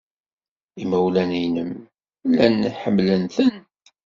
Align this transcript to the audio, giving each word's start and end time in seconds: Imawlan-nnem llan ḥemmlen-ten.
Imawlan-nnem 0.83 1.71
llan 2.31 2.55
ḥemmlen-ten. 2.81 3.51